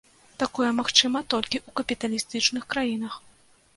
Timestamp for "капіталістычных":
1.81-2.63